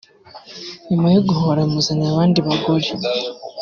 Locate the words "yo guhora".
1.15-1.59